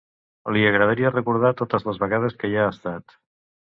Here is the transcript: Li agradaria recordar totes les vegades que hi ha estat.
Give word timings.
Li 0.55 0.63
agradaria 0.69 1.11
recordar 1.13 1.53
totes 1.61 1.85
les 1.91 2.03
vegades 2.07 2.39
que 2.41 2.51
hi 2.53 2.59
ha 2.63 2.67
estat. 2.75 3.19